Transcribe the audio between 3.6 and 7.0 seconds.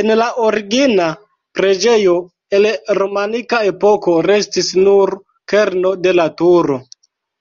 epoko restis nur kerno de la turo.